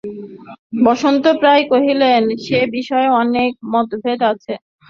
[0.85, 4.53] বসন্ত রায় কহিলেন, সে-বিষয়ে অনেক মতভেদ আছে।